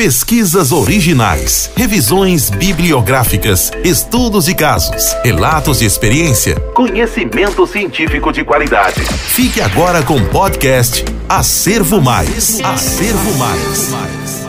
Pesquisas 0.00 0.70
originais, 0.70 1.72
revisões 1.76 2.50
bibliográficas, 2.50 3.72
estudos 3.84 4.44
de 4.44 4.54
casos, 4.54 5.12
relatos 5.24 5.80
de 5.80 5.86
experiência, 5.86 6.54
conhecimento 6.72 7.66
científico 7.66 8.30
de 8.30 8.44
qualidade. 8.44 9.00
Fique 9.00 9.60
agora 9.60 10.00
com 10.04 10.14
o 10.14 10.30
podcast 10.30 11.04
Acervo 11.28 12.00
Mais. 12.00 12.60
Acervo 12.60 13.38
Mais. 13.38 14.46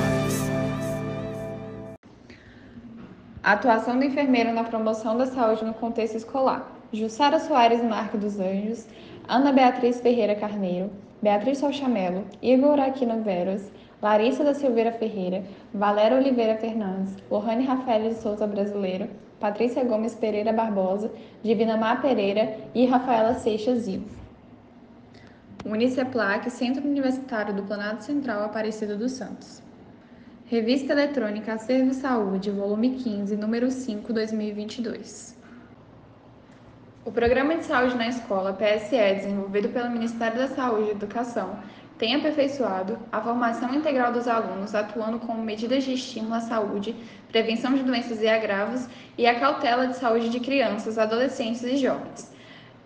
Atuação 3.42 3.98
do 3.98 4.06
enfermeiro 4.06 4.54
na 4.54 4.64
promoção 4.64 5.18
da 5.18 5.26
saúde 5.26 5.66
no 5.66 5.74
contexto 5.74 6.16
escolar. 6.16 6.72
Jussara 6.94 7.40
Soares 7.40 7.84
Marco 7.84 8.20
dos 8.20 8.40
Anjos, 8.40 8.86
Ana 9.28 9.52
Beatriz 9.52 10.00
Ferreira 10.00 10.36
Carneiro, 10.36 10.92
Beatriz 11.24 11.58
Solchamelo, 11.58 12.26
Igor 12.40 12.80
Aquino 12.80 13.24
Veros, 13.24 13.64
Larissa 14.02 14.44
da 14.44 14.54
Silveira 14.54 14.94
Ferreira, 14.94 15.44
Valéria 15.74 16.18
Oliveira 16.18 16.58
Fernandes, 16.58 17.16
Lohane 17.30 17.66
Rafael 17.66 18.10
de 18.10 18.16
Souza 18.16 18.48
Brasileiro, 18.48 19.10
Patrícia 19.40 19.84
Gomes 19.84 20.16
Pereira 20.16 20.54
Barbosa, 20.54 21.12
Divina 21.44 21.76
Mar 21.76 22.02
Pereira 22.02 22.58
e 22.74 22.86
Rafaela 22.86 23.34
Seixas 23.34 23.88
Ivo. 23.88 24.08
Uniceplac, 25.66 26.50
Centro 26.50 26.88
Universitário 26.88 27.54
do 27.54 27.64
Planalto 27.64 28.06
Central 28.06 28.44
Aparecido 28.44 28.96
dos 28.96 29.12
Santos. 29.12 29.62
Revista 30.46 30.94
Eletrônica 30.94 31.54
Acervo 31.54 31.94
Saúde, 31.94 32.50
volume 32.50 32.92
15, 32.92 33.36
número 33.36 33.70
5, 33.70 34.14
2022. 34.14 35.38
O 37.06 37.12
Programa 37.12 37.56
de 37.56 37.66
Saúde 37.66 37.96
na 37.96 38.08
Escola, 38.08 38.54
PSE, 38.54 39.16
desenvolvido 39.16 39.70
pelo 39.70 39.90
Ministério 39.90 40.38
da 40.38 40.48
Saúde 40.48 40.90
e 40.90 40.92
Educação, 40.92 41.60
tem 42.00 42.16
aperfeiçoado 42.16 42.98
a 43.12 43.20
formação 43.22 43.76
integral 43.76 44.14
dos 44.14 44.26
alunos, 44.26 44.74
atuando 44.74 45.20
como 45.20 45.44
medidas 45.44 45.84
de 45.84 45.94
estímulo 45.94 46.34
à 46.34 46.40
saúde, 46.40 46.96
prevenção 47.28 47.74
de 47.74 47.84
doenças 47.84 48.22
e 48.22 48.28
agravos 48.28 48.88
e 49.18 49.28
a 49.28 49.38
cautela 49.38 49.86
de 49.86 49.98
saúde 49.98 50.30
de 50.30 50.40
crianças, 50.40 50.98
adolescentes 50.98 51.62
e 51.62 51.76
jovens, 51.76 52.32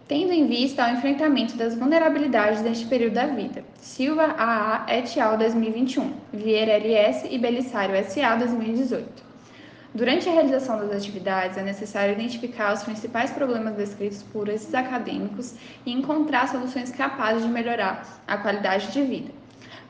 tendo 0.07 0.33
em 0.33 0.47
vista 0.47 0.87
o 0.87 0.89
enfrentamento 0.89 1.55
das 1.55 1.75
vulnerabilidades 1.75 2.63
neste 2.63 2.87
período 2.87 3.13
da 3.13 3.27
vida. 3.27 3.63
Silva 3.77 4.33
AA 4.35 4.85
et 4.89 5.19
al. 5.19 5.37
2021, 5.37 6.11
Vieira 6.33 6.73
LS 6.73 7.27
e 7.29 7.37
Belisário 7.37 7.95
SA 8.09 8.35
2018. 8.35 9.32
Durante 9.93 10.27
a 10.27 10.31
realização 10.31 10.79
das 10.79 10.91
atividades, 10.91 11.55
é 11.55 11.61
necessário 11.61 12.13
identificar 12.13 12.73
os 12.73 12.81
principais 12.81 13.29
problemas 13.29 13.75
descritos 13.75 14.23
por 14.23 14.49
esses 14.49 14.73
acadêmicos 14.73 15.53
e 15.85 15.91
encontrar 15.91 16.49
soluções 16.49 16.89
capazes 16.89 17.43
de 17.43 17.49
melhorar 17.49 18.03
a 18.25 18.35
qualidade 18.37 18.91
de 18.91 19.03
vida. 19.03 19.31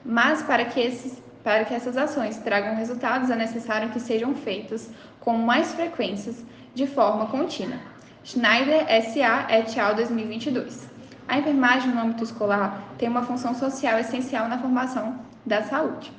Mas, 0.03 0.43
para 0.43 0.65
que, 0.65 0.81
esses, 0.81 1.23
para 1.41 1.63
que 1.63 1.73
essas 1.73 1.95
ações 1.95 2.35
tragam 2.39 2.75
resultados, 2.75 3.29
é 3.29 3.35
necessário 3.37 3.91
que 3.91 3.99
sejam 4.01 4.35
feitas 4.35 4.91
com 5.21 5.37
mais 5.37 5.73
frequências, 5.73 6.43
de 6.75 6.85
forma 6.85 7.27
contínua. 7.27 7.77
Schneider 8.25 8.85
SA 9.03 9.47
et 9.51 9.79
al. 9.79 9.95
2022. 9.95 10.85
A 11.29 11.39
enfermagem 11.39 11.91
no 11.91 12.01
âmbito 12.01 12.25
escolar 12.25 12.83
tem 12.97 13.07
uma 13.07 13.23
função 13.23 13.55
social 13.55 13.97
essencial 13.99 14.49
na 14.49 14.57
formação 14.57 15.17
da 15.45 15.63
saúde 15.63 16.11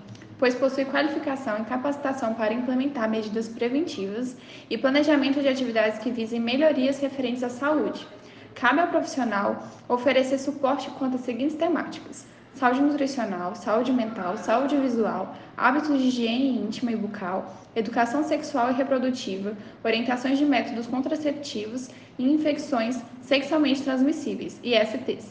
pois 0.45 0.55
possui 0.55 0.84
qualificação 0.84 1.56
e 1.56 1.64
capacitação 1.64 2.34
para 2.34 2.53
implementar 2.53 3.09
medidas 3.09 3.48
preventivas 3.48 4.37
e 4.69 4.77
planejamento 4.77 5.41
de 5.41 5.48
atividades 5.48 5.98
que 6.01 6.11
visem 6.11 6.39
melhorias 6.39 7.01
referentes 7.01 7.42
à 7.42 7.48
saúde. 7.48 8.06
Cabe 8.55 8.81
ao 8.81 8.89
profissional 8.89 9.67
oferecer 9.89 10.36
suporte 10.36 10.91
quanto 10.98 11.14
às 11.14 11.23
seguintes 11.23 11.56
temáticas: 11.56 12.27
saúde 12.53 12.83
nutricional, 12.83 13.55
saúde 13.55 13.91
mental, 13.91 14.36
saúde 14.36 14.77
visual, 14.77 15.34
hábitos 15.56 15.98
de 15.98 16.09
higiene 16.09 16.58
íntima 16.58 16.92
e 16.92 16.97
bucal, 16.97 17.56
educação 17.75 18.23
sexual 18.23 18.70
e 18.70 18.75
reprodutiva, 18.75 19.56
orientações 19.83 20.36
de 20.36 20.45
métodos 20.45 20.86
contraceptivos 20.86 21.89
e 22.19 22.31
infecções 22.31 23.01
sexualmente 23.23 23.83
transmissíveis, 23.83 24.61
ISTs, 24.63 25.27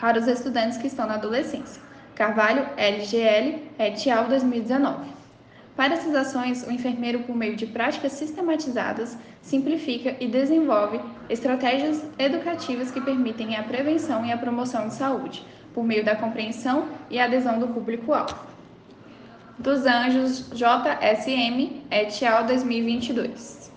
para 0.00 0.18
os 0.18 0.26
estudantes 0.26 0.78
que 0.78 0.86
estão 0.86 1.06
na 1.06 1.16
adolescência. 1.16 1.84
Carvalho 2.14 2.66
LGL 2.76 3.60
et 3.78 4.10
al. 4.10 4.28
2019. 4.28 5.14
Para 5.76 5.94
essas 5.94 6.14
ações, 6.14 6.64
o 6.64 6.70
enfermeiro, 6.70 7.20
por 7.24 7.34
meio 7.34 7.56
de 7.56 7.66
práticas 7.66 8.12
sistematizadas, 8.12 9.18
simplifica 9.42 10.16
e 10.20 10.28
desenvolve 10.28 11.00
estratégias 11.28 12.00
educativas 12.16 12.92
que 12.92 13.00
permitem 13.00 13.56
a 13.56 13.64
prevenção 13.64 14.24
e 14.24 14.30
a 14.30 14.38
promoção 14.38 14.86
de 14.86 14.94
saúde, 14.94 15.44
por 15.74 15.82
meio 15.82 16.04
da 16.04 16.14
compreensão 16.14 16.86
e 17.10 17.18
adesão 17.18 17.58
do 17.58 17.66
público-alvo. 17.66 18.38
Dos 19.58 19.84
Anjos 19.84 20.48
JSM 20.50 21.82
et 21.90 22.24
al. 22.24 22.44
2022. 22.44 23.72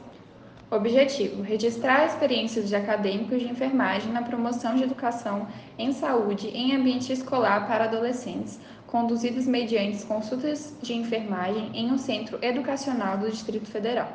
Objetivo: 0.70 1.42
registrar 1.42 2.06
experiências 2.06 2.68
de 2.68 2.76
acadêmicos 2.76 3.40
de 3.40 3.48
enfermagem 3.48 4.12
na 4.12 4.22
promoção 4.22 4.76
de 4.76 4.84
educação 4.84 5.48
em 5.78 5.94
saúde 5.94 6.50
em 6.50 6.76
ambiente 6.76 7.14
escolar 7.14 7.66
para 7.68 7.86
adolescentes, 7.86 8.60
conduzidos 8.86 9.48
mediante 9.48 10.06
consultas 10.06 10.76
de 10.82 10.94
enfermagem 10.94 11.72
em 11.74 11.90
um 11.90 11.98
centro 11.98 12.38
educacional 12.42 13.18
do 13.18 13.32
Distrito 13.32 13.70
Federal. 13.70 14.12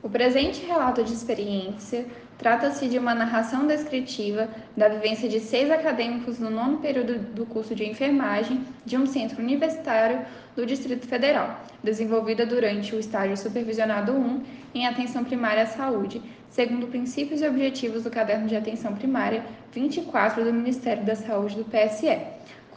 O 0.00 0.08
presente 0.08 0.64
relato 0.64 1.02
de 1.02 1.12
experiência 1.12 2.06
trata-se 2.42 2.88
de 2.88 2.98
uma 2.98 3.14
narração 3.14 3.68
descritiva 3.68 4.48
da 4.76 4.88
vivência 4.88 5.28
de 5.28 5.38
seis 5.38 5.70
acadêmicos 5.70 6.40
no 6.40 6.50
nono 6.50 6.78
período 6.78 7.16
do 7.32 7.46
curso 7.46 7.72
de 7.72 7.88
enfermagem 7.88 8.64
de 8.84 8.96
um 8.96 9.06
centro 9.06 9.40
universitário 9.40 10.26
do 10.56 10.66
Distrito 10.66 11.06
Federal, 11.06 11.60
desenvolvida 11.84 12.44
durante 12.44 12.96
o 12.96 12.98
estágio 12.98 13.36
supervisionado 13.36 14.10
1 14.10 14.42
em 14.74 14.88
atenção 14.88 15.22
primária 15.22 15.62
à 15.62 15.66
saúde, 15.66 16.20
segundo 16.50 16.88
princípios 16.88 17.40
e 17.40 17.46
objetivos 17.46 18.02
do 18.02 18.10
Caderno 18.10 18.48
de 18.48 18.56
Atenção 18.56 18.92
Primária 18.92 19.44
24 19.72 20.42
do 20.42 20.52
Ministério 20.52 21.04
da 21.04 21.14
Saúde 21.14 21.54
do 21.54 21.64
PSE, 21.64 22.18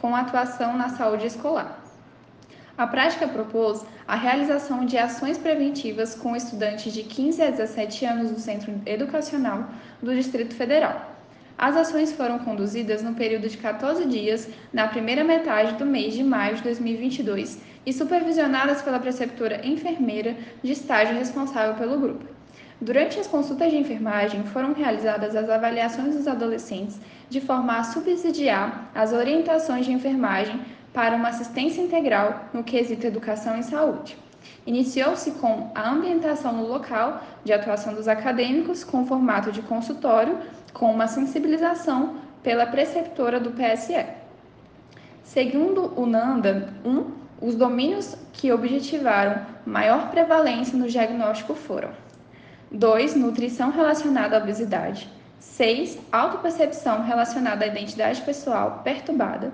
com 0.00 0.14
atuação 0.14 0.78
na 0.78 0.90
saúde 0.90 1.26
escolar. 1.26 1.85
A 2.78 2.86
prática 2.86 3.26
propôs 3.26 3.86
a 4.06 4.14
realização 4.14 4.84
de 4.84 4.98
ações 4.98 5.38
preventivas 5.38 6.14
com 6.14 6.36
estudantes 6.36 6.92
de 6.92 7.04
15 7.04 7.42
a 7.42 7.50
17 7.50 8.04
anos 8.04 8.30
do 8.30 8.38
Centro 8.38 8.70
Educacional 8.84 9.70
do 10.02 10.14
Distrito 10.14 10.54
Federal. 10.54 11.16
As 11.56 11.74
ações 11.74 12.12
foram 12.12 12.38
conduzidas 12.38 13.02
no 13.02 13.14
período 13.14 13.48
de 13.48 13.56
14 13.56 14.04
dias, 14.04 14.50
na 14.74 14.88
primeira 14.88 15.24
metade 15.24 15.72
do 15.76 15.86
mês 15.86 16.12
de 16.12 16.22
maio 16.22 16.56
de 16.56 16.62
2022, 16.64 17.58
e 17.86 17.94
supervisionadas 17.94 18.82
pela 18.82 18.98
preceptora 18.98 19.66
enfermeira 19.66 20.36
de 20.62 20.72
estágio 20.72 21.16
responsável 21.16 21.76
pelo 21.76 21.98
grupo. 21.98 22.26
Durante 22.78 23.18
as 23.18 23.26
consultas 23.26 23.70
de 23.70 23.78
enfermagem, 23.78 24.44
foram 24.44 24.74
realizadas 24.74 25.34
as 25.34 25.48
avaliações 25.48 26.14
dos 26.14 26.28
adolescentes 26.28 27.00
de 27.30 27.40
forma 27.40 27.78
a 27.78 27.84
subsidiar 27.84 28.90
as 28.94 29.14
orientações 29.14 29.86
de 29.86 29.92
enfermagem 29.92 30.60
para 30.96 31.14
uma 31.14 31.28
assistência 31.28 31.82
integral 31.82 32.46
no 32.54 32.64
quesito 32.64 33.06
educação 33.06 33.58
e 33.58 33.62
saúde. 33.62 34.16
Iniciou-se 34.66 35.32
com 35.32 35.70
a 35.74 35.90
ambientação 35.90 36.54
no 36.54 36.66
local 36.66 37.22
de 37.44 37.52
atuação 37.52 37.92
dos 37.92 38.08
acadêmicos, 38.08 38.82
com 38.82 39.04
formato 39.04 39.52
de 39.52 39.60
consultório, 39.60 40.38
com 40.72 40.90
uma 40.90 41.06
sensibilização 41.06 42.16
pela 42.42 42.64
preceptora 42.64 43.38
do 43.38 43.50
PSE. 43.50 44.06
Segundo 45.22 45.92
o 46.00 46.06
NANDA 46.06 46.72
1, 46.82 47.04
os 47.42 47.54
domínios 47.54 48.16
que 48.32 48.50
objetivaram 48.50 49.44
maior 49.66 50.10
prevalência 50.10 50.78
no 50.78 50.88
diagnóstico 50.88 51.54
foram 51.54 51.90
2. 52.70 53.16
Nutrição 53.16 53.70
relacionada 53.70 54.38
à 54.38 54.40
obesidade. 54.40 55.10
6. 55.40 55.98
Autopercepção 56.10 57.02
relacionada 57.02 57.66
à 57.66 57.68
identidade 57.68 58.22
pessoal 58.22 58.80
perturbada. 58.82 59.52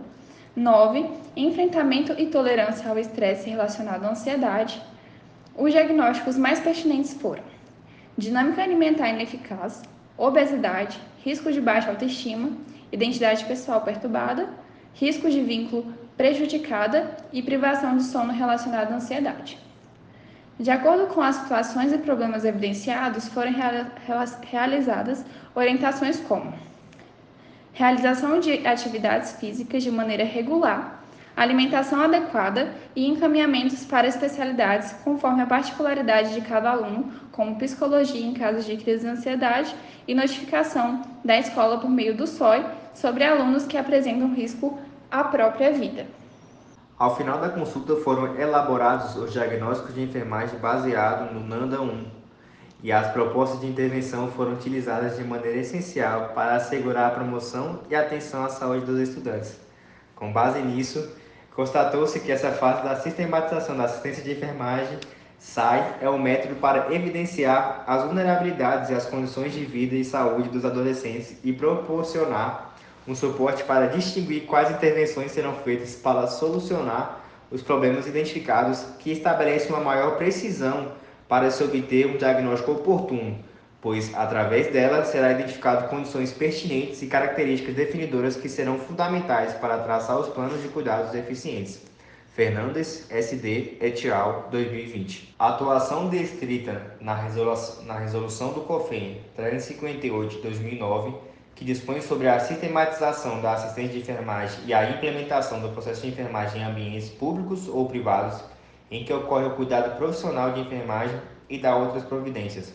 9. 0.55 1.09
Enfrentamento 1.35 2.13
e 2.13 2.27
tolerância 2.27 2.91
ao 2.91 2.99
estresse 2.99 3.49
relacionado 3.49 4.05
à 4.05 4.11
ansiedade. 4.11 4.83
Os 5.57 5.73
diagnósticos 5.73 6.37
mais 6.37 6.61
pertinentes 6.61 7.15
foram 7.15 7.43
dinâmica 8.19 8.63
alimentar 8.63 9.09
ineficaz, 9.09 9.83
obesidade, 10.19 11.01
risco 11.25 11.51
de 11.51 11.59
baixa 11.59 11.89
autoestima, 11.89 12.51
identidade 12.93 13.47
pessoal 13.47 13.81
perturbada, 13.81 14.51
risco 14.95 15.31
de 15.31 15.41
vínculo 15.41 15.91
prejudicada 16.19 17.17
e 17.33 17.43
privação 17.43 17.97
de 17.97 18.05
sono 18.05 18.31
relacionada 18.31 18.93
à 18.93 18.97
ansiedade. 18.97 19.59
De 20.61 20.71
acordo 20.71 21.07
com 21.07 21.23
as 21.23 21.37
situações 21.37 21.95
e 21.95 21.99
problemas 21.99 22.45
evidenciados, 22.45 23.27
foram 23.29 23.53
realizadas 24.43 25.25
orientações 25.55 26.21
como 26.21 26.53
realização 27.73 28.39
de 28.39 28.67
atividades 28.67 29.33
físicas 29.33 29.83
de 29.83 29.91
maneira 29.91 30.25
regular, 30.25 31.03
alimentação 31.37 32.01
adequada 32.03 32.75
e 32.95 33.09
encaminhamentos 33.09 33.85
para 33.85 34.07
especialidades 34.07 34.93
conforme 35.05 35.43
a 35.43 35.47
particularidade 35.47 36.35
de 36.35 36.43
cada 36.43 36.71
aluno, 36.71 37.11
como 37.33 37.57
psicologia 37.57 38.25
em 38.25 38.35
casos 38.35 38.67
de 38.67 38.77
crise 38.77 39.01
de 39.01 39.09
ansiedade 39.09 39.75
e 40.07 40.15
notificação 40.15 41.03
da 41.25 41.39
escola 41.39 41.79
por 41.79 41.89
meio 41.89 42.15
do 42.15 42.27
SOI 42.27 42.65
sobre 42.95 43.25
alunos 43.25 43.65
que 43.65 43.79
apresentam 43.79 44.35
risco 44.35 44.79
à 45.11 45.25
própria 45.25 45.73
vida. 45.73 46.07
Ao 46.99 47.17
final 47.17 47.41
da 47.41 47.49
consulta 47.49 47.97
foram 47.97 48.37
elaborados 48.39 49.17
os 49.17 49.33
diagnósticos 49.33 49.95
de 49.95 50.03
enfermagem 50.03 50.59
baseados 50.59 51.33
no 51.33 51.41
NANDA 51.41 51.81
1 51.81 52.22
e 52.83 52.91
as 52.91 53.13
propostas 53.13 53.61
de 53.61 53.67
intervenção 53.67 54.31
foram 54.33 54.55
utilizadas 54.55 55.17
de 55.17 55.25
maneira 55.25 55.59
essencial 55.59 56.33
para 56.35 56.57
assegurar 56.57 57.09
a 57.09 57.15
promoção 57.15 57.81
e 57.89 57.95
atenção 57.95 58.45
à 58.45 58.49
saúde 58.49 58.85
dos 58.85 58.99
estudantes. 58.99 59.57
Com 60.17 60.33
base 60.33 60.61
nisso, 60.61 61.09
constatou-se 61.55 62.19
que 62.21 62.33
essa 62.33 62.51
fase 62.51 62.83
da 62.83 62.97
sistematização 62.97 63.77
da 63.77 63.85
assistência 63.85 64.23
de 64.23 64.33
enfermagem 64.33 64.99
SAI 65.39 65.97
é 66.01 66.09
o 66.09 66.19
método 66.19 66.57
para 66.57 66.93
evidenciar 66.95 67.85
as 67.87 68.05
vulnerabilidades 68.05 68.91
e 68.91 68.95
as 68.95 69.07
condições 69.07 69.53
de 69.53 69.65
vida 69.65 69.95
e 69.95 70.05
saúde 70.05 70.49
dos 70.49 70.65
adolescentes 70.65 71.37
e 71.43 71.53
proporcionar 71.53 72.73
um 73.07 73.15
suporte 73.15 73.65
para 73.65 73.89
distinguir 73.89 74.47
quais 74.47 74.71
intervenções 74.71 75.33
serão 75.33 75.55
feitas 75.57 75.97
para 75.97 76.29
solucionar 76.29 77.21
os 77.51 77.61
problemas 77.61 78.07
identificados, 78.07 78.85
que 79.01 79.11
estabelece 79.11 79.69
uma 79.69 79.81
maior 79.81 80.17
precisão 80.17 80.93
para 81.33 81.51
se 81.51 81.65
obter 81.65 82.09
um 82.09 82.19
diagnóstico 82.19 82.73
oportuno, 82.73 83.39
pois 83.81 84.15
através 84.15 84.71
dela 84.71 85.03
será 85.03 85.33
identificado 85.33 85.89
condições 85.89 86.31
pertinentes 86.31 87.01
e 87.01 87.07
características 87.07 87.75
definidoras 87.75 88.37
que 88.37 88.51
serão 88.51 88.79
fundamentais 88.79 89.55
para 89.55 89.79
traçar 89.79 90.21
os 90.21 90.29
planos 90.29 90.61
de 90.61 90.69
cuidados 90.69 91.15
eficientes. 91.15 91.81
Fernandes, 92.35 93.11
SD, 93.11 93.79
et 93.81 94.11
al., 94.11 94.49
2020. 94.51 95.35
A 95.39 95.49
atuação 95.49 96.11
descrita 96.11 96.99
na 97.01 97.15
na 97.87 97.99
resolução 97.99 98.53
do 98.53 98.61
COFEN 98.61 99.17
358-2009 99.39 101.15
que 101.55 101.65
dispõe 101.65 102.03
sobre 102.03 102.29
a 102.29 102.41
sistematização 102.41 103.41
da 103.41 103.55
assistência 103.55 103.95
de 103.95 104.01
enfermagem 104.01 104.67
e 104.67 104.75
a 104.75 104.91
implementação 104.91 105.63
do 105.63 105.71
processo 105.71 106.03
de 106.03 106.09
enfermagem 106.09 106.61
em 106.61 106.65
ambientes 106.67 107.09
públicos 107.09 107.69
ou 107.69 107.89
privados, 107.89 108.39
em 108.93 109.05
que 109.05 109.13
ocorre 109.13 109.47
o 109.47 109.57
cuidado 109.57 109.97
profissional 109.97 110.53
de 110.53 110.61
enfermagem 110.61 111.19
e 111.49 111.59
da 111.59 111.75
outras 111.75 112.05
providências. 112.05 112.75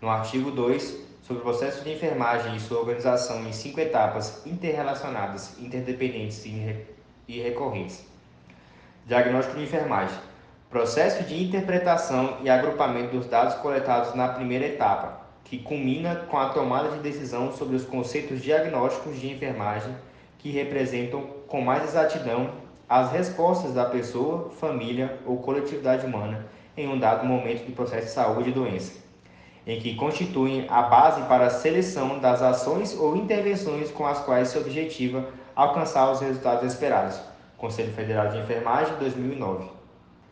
No 0.00 0.08
artigo 0.08 0.52
2, 0.52 1.08
sobre 1.24 1.40
o 1.40 1.44
processo 1.44 1.82
de 1.82 1.92
enfermagem 1.92 2.54
e 2.54 2.60
sua 2.60 2.78
organização 2.78 3.44
em 3.46 3.52
cinco 3.52 3.80
etapas 3.80 4.46
interrelacionadas, 4.46 5.58
interdependentes 5.58 6.44
e 6.46 7.40
recorrentes. 7.40 8.06
Diagnóstico 9.06 9.58
de 9.58 9.64
enfermagem. 9.64 10.16
Processo 10.70 11.24
de 11.24 11.42
interpretação 11.42 12.38
e 12.44 12.48
agrupamento 12.48 13.16
dos 13.16 13.26
dados 13.26 13.54
coletados 13.56 14.14
na 14.14 14.28
primeira 14.28 14.66
etapa, 14.66 15.20
que 15.44 15.58
culmina 15.58 16.14
com 16.14 16.38
a 16.38 16.50
tomada 16.50 16.90
de 16.90 17.00
decisão 17.00 17.52
sobre 17.52 17.74
os 17.74 17.84
conceitos 17.84 18.40
diagnósticos 18.40 19.18
de 19.18 19.32
enfermagem 19.32 19.92
que 20.38 20.52
representam 20.52 21.22
com 21.48 21.60
mais 21.60 21.82
exatidão 21.82 22.52
as 22.90 23.12
respostas 23.12 23.72
da 23.72 23.84
pessoa, 23.84 24.50
família 24.58 25.16
ou 25.24 25.36
coletividade 25.36 26.04
humana 26.04 26.44
em 26.76 26.88
um 26.88 26.98
dado 26.98 27.24
momento 27.24 27.64
do 27.64 27.72
processo 27.72 28.06
de 28.06 28.12
saúde 28.12 28.50
e 28.50 28.52
doença, 28.52 28.98
em 29.64 29.78
que 29.78 29.94
constituem 29.94 30.66
a 30.68 30.82
base 30.82 31.22
para 31.28 31.46
a 31.46 31.50
seleção 31.50 32.18
das 32.18 32.42
ações 32.42 32.98
ou 32.98 33.16
intervenções 33.16 33.92
com 33.92 34.04
as 34.04 34.18
quais 34.18 34.48
se 34.48 34.58
objetiva 34.58 35.28
alcançar 35.54 36.10
os 36.10 36.20
resultados 36.20 36.64
esperados. 36.72 37.20
Conselho 37.56 37.92
Federal 37.92 38.26
de 38.26 38.38
Enfermagem, 38.38 38.92
2009. 38.98 39.68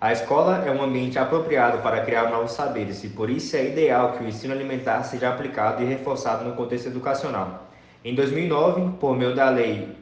A 0.00 0.12
escola 0.12 0.64
é 0.66 0.70
um 0.72 0.82
ambiente 0.82 1.16
apropriado 1.16 1.78
para 1.78 2.00
criar 2.00 2.28
novos 2.28 2.52
saberes 2.52 3.04
e 3.04 3.08
por 3.10 3.30
isso 3.30 3.54
é 3.54 3.66
ideal 3.66 4.14
que 4.14 4.24
o 4.24 4.26
ensino 4.26 4.52
alimentar 4.52 5.04
seja 5.04 5.28
aplicado 5.28 5.80
e 5.80 5.86
reforçado 5.86 6.44
no 6.44 6.56
contexto 6.56 6.86
educacional. 6.86 7.68
Em 8.04 8.16
2009, 8.16 8.96
por 8.98 9.16
meio 9.16 9.34
da 9.34 9.48
Lei 9.48 9.97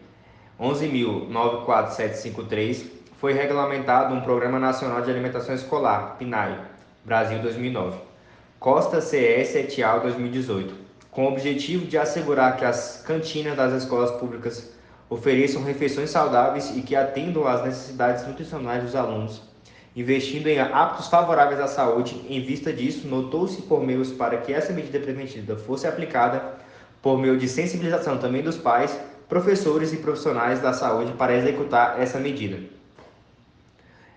11.94753, 0.61 2.85
foi 3.21 3.33
regulamentado 3.33 4.13
um 4.15 4.21
Programa 4.21 4.59
Nacional 4.59 5.01
de 5.03 5.11
Alimentação 5.11 5.55
Escolar, 5.55 6.17
PNAE, 6.19 6.59
Brasil 7.05 7.39
2009, 7.41 7.99
Costa 8.59 9.01
CS 9.01 9.55
et 9.55 9.81
al. 9.83 10.01
2018, 10.01 10.75
com 11.11 11.25
o 11.25 11.29
objetivo 11.29 11.87
de 11.87 11.99
assegurar 11.99 12.57
que 12.57 12.65
as 12.65 13.03
cantinas 13.07 13.57
das 13.57 13.83
escolas 13.83 14.11
públicas 14.13 14.73
ofereçam 15.09 15.63
refeições 15.63 16.11
saudáveis 16.11 16.77
e 16.77 16.83
que 16.83 16.97
atendam 16.97 17.47
às 17.47 17.65
necessidades 17.65 18.27
nutricionais 18.27 18.83
dos 18.83 18.97
alunos 18.97 19.41
investindo 19.97 20.47
em 20.47 20.59
hábitos 20.59 21.09
favoráveis 21.09 21.59
à 21.59 21.67
saúde. 21.67 22.21
Em 22.29 22.43
vista 22.43 22.71
disso, 22.71 23.09
notou-se 23.09 23.63
por 23.63 23.83
meios 23.83 24.13
para 24.13 24.37
que 24.37 24.53
essa 24.53 24.73
medida 24.73 25.01
preventiva 25.01 25.57
fosse 25.57 25.87
aplicada 25.87 26.55
por 27.01 27.19
meio 27.19 27.39
de 27.39 27.49
sensibilização 27.49 28.19
também 28.19 28.43
dos 28.43 28.59
pais, 28.59 29.01
professores 29.29 29.93
e 29.93 29.97
profissionais 29.97 30.61
da 30.61 30.73
saúde 30.73 31.13
para 31.13 31.37
executar 31.37 32.01
essa 32.01 32.19
medida. 32.19 32.59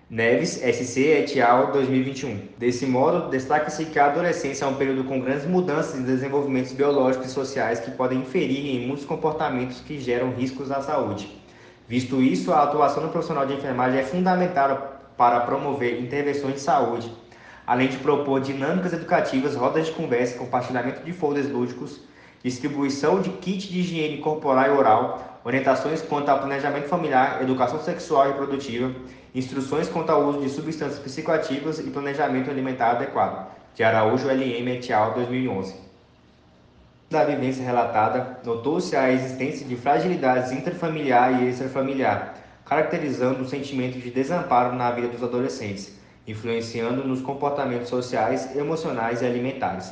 Neves, 0.10 0.56
SC 0.56 1.00
et 1.02 1.40
al. 1.40 1.72
2021. 1.72 2.50
Desse 2.58 2.86
modo, 2.86 3.30
destaca-se 3.30 3.86
que 3.86 4.00
a 4.00 4.08
adolescência 4.08 4.66
é 4.66 4.68
um 4.68 4.74
período 4.74 5.04
com 5.04 5.20
grandes 5.20 5.46
mudanças 5.46 6.00
em 6.00 6.04
desenvolvimentos 6.04 6.72
biológicos 6.72 7.28
e 7.28 7.32
sociais 7.32 7.80
que 7.80 7.92
podem 7.92 8.20
inferir 8.20 8.76
em 8.76 8.88
muitos 8.88 9.06
comportamentos 9.06 9.82
que 9.82 10.00
geram 10.00 10.32
riscos 10.32 10.72
à 10.72 10.82
saúde. 10.82 11.40
Visto 11.88 12.22
isso, 12.22 12.52
a 12.52 12.64
atuação 12.64 13.04
do 13.04 13.10
profissional 13.10 13.46
de 13.46 13.54
enfermagem 13.54 14.00
é 14.00 14.04
fundamental 14.04 15.12
para 15.16 15.42
promover 15.42 16.02
intervenções 16.02 16.56
de 16.56 16.62
saúde, 16.62 17.12
além 17.68 17.88
de 17.88 17.98
propor 17.98 18.42
dinâmicas 18.42 18.94
educativas, 18.94 19.56
rodas 19.56 19.88
de 19.88 19.92
conversa, 19.92 20.38
compartilhamento 20.38 21.04
de 21.04 21.14
folders 21.14 21.50
lúdicos, 21.50 22.00
distribuição 22.44 23.22
de 23.22 23.30
kit 23.30 23.68
de 23.68 23.80
higiene 23.80 24.18
corporal 24.18 24.68
e 24.68 24.78
oral, 24.78 25.40
orientações 25.44 26.02
quanto 26.02 26.30
ao 26.30 26.40
planejamento 26.40 26.88
familiar, 26.88 27.42
educação 27.42 27.82
sexual 27.82 28.26
e 28.26 28.30
reprodutiva, 28.30 28.94
instruções 29.34 29.90
quanto 29.90 30.12
ao 30.12 30.26
uso 30.26 30.42
de 30.42 30.50
substâncias 30.50 31.00
psicoativas 31.00 31.80
e 31.80 31.90
planejamento 31.90 32.50
alimentar 32.50 32.92
adequado. 32.92 33.48
De 33.76 33.84
Araújo 33.84 34.28
LM 34.28 34.68
et 34.68 34.92
al. 34.92 35.14
2011. 35.14 35.76
Da 37.10 37.24
vivência 37.24 37.64
relatada, 37.64 38.40
notou-se 38.44 38.96
a 38.96 39.12
existência 39.12 39.66
de 39.66 39.76
fragilidades 39.76 40.52
intrafamiliar 40.52 41.42
e 41.42 41.50
extrafamiliar, 41.50 42.36
caracterizando 42.66 43.42
um 43.42 43.48
sentimento 43.48 43.98
de 43.98 44.12
desamparo 44.12 44.76
na 44.76 44.92
vida 44.92 45.08
dos 45.08 45.24
adolescentes, 45.24 45.98
influenciando 46.28 47.04
nos 47.04 47.22
comportamentos 47.22 47.90
sociais, 47.90 48.56
emocionais 48.56 49.22
e 49.22 49.26
alimentares. 49.26 49.92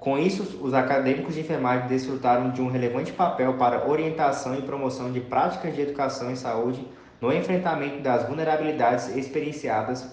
Com 0.00 0.18
isso, 0.18 0.58
os 0.62 0.72
acadêmicos 0.72 1.34
de 1.34 1.40
enfermagem 1.40 1.86
desfrutaram 1.86 2.52
de 2.52 2.62
um 2.62 2.70
relevante 2.70 3.12
papel 3.12 3.58
para 3.58 3.86
orientação 3.86 4.54
e 4.54 4.62
promoção 4.62 5.12
de 5.12 5.20
práticas 5.20 5.74
de 5.74 5.82
educação 5.82 6.32
e 6.32 6.36
saúde 6.38 6.82
no 7.20 7.30
enfrentamento 7.30 8.00
das 8.00 8.26
vulnerabilidades 8.26 9.14
experienciadas 9.14 10.08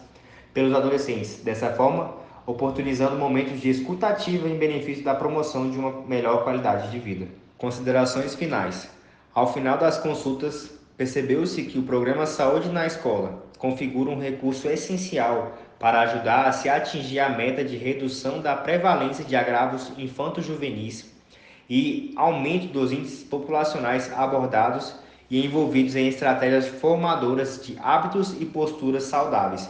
pelos 0.54 0.76
adolescentes, 0.76 1.42
dessa 1.42 1.70
forma, 1.72 2.16
oportunizando 2.46 3.16
momentos 3.16 3.62
de 3.62 3.70
escutativa 3.70 4.50
em 4.50 4.58
benefício 4.58 5.06
da 5.06 5.16
promoção 5.16 5.72
de 5.72 5.80
uma 5.80 6.02
melhor 6.02 6.44
qualidade 6.44 6.92
de 6.92 7.00
vida. 7.00 7.30
Considerações 7.58 8.36
finais. 8.36 8.90
Ao 9.34 9.54
final 9.54 9.78
das 9.78 9.98
consultas, 9.98 10.70
percebeu-se 10.98 11.64
que 11.64 11.80
o 11.80 11.84
programa 11.84 12.26
Saúde 12.26 12.68
na 12.68 12.86
Escola 12.86 13.42
configura 13.58 14.10
um 14.10 14.20
recurso 14.20 14.68
essencial 14.68 15.54
para 15.80 16.02
ajudar 16.02 16.46
a 16.46 16.52
se 16.52 16.70
atingir 16.70 17.20
a 17.20 17.30
meta 17.30 17.64
de 17.64 17.78
redução 17.78 18.42
da 18.42 18.56
prevalência 18.56 19.24
de 19.24 19.36
agravos 19.36 19.92
infanto-juvenis 19.98 21.14
e 21.70 22.14
aumento 22.16 22.68
dos 22.68 22.92
índices 22.92 23.24
populacionais 23.24 24.12
abordados 24.14 24.96
e 25.30 25.46
envolvidos 25.46 25.96
em 25.96 26.08
estratégias 26.08 26.68
formadoras 26.68 27.62
de 27.66 27.78
hábitos 27.82 28.40
e 28.40 28.46
posturas 28.46 29.04
saudáveis, 29.04 29.70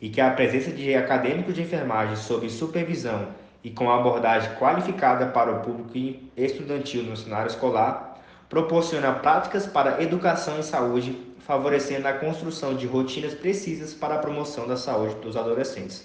e 0.00 0.08
que 0.08 0.20
a 0.20 0.30
presença 0.30 0.70
de 0.70 0.94
acadêmicos 0.94 1.54
de 1.54 1.62
enfermagem 1.62 2.16
sob 2.16 2.48
supervisão 2.48 3.28
e 3.62 3.70
com 3.70 3.90
abordagem 3.90 4.54
qualificada 4.56 5.26
para 5.26 5.52
o 5.52 5.60
público 5.60 6.18
estudantil 6.36 7.02
no 7.02 7.16
cenário 7.16 7.48
escolar 7.48 8.18
proporciona 8.48 9.12
práticas 9.12 9.66
para 9.66 10.02
educação 10.02 10.58
e 10.58 10.62
saúde, 10.62 11.25
favorecendo 11.46 12.08
a 12.08 12.12
construção 12.12 12.74
de 12.74 12.86
rotinas 12.86 13.32
precisas 13.32 13.94
para 13.94 14.16
a 14.16 14.18
promoção 14.18 14.66
da 14.66 14.76
saúde 14.76 15.14
dos 15.22 15.36
adolescentes. 15.36 16.04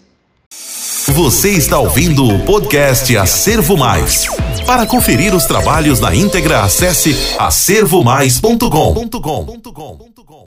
Você 1.07 1.49
está 1.49 1.79
ouvindo 1.79 2.23
o 2.23 2.45
podcast 2.45 3.17
Acervo 3.17 3.75
Mais. 3.75 4.27
Para 4.65 4.85
conferir 4.85 5.33
os 5.33 5.45
trabalhos 5.45 5.99
na 5.99 6.15
íntegra, 6.15 6.61
acesse 6.63 7.15
acervomais.com. 7.39 8.93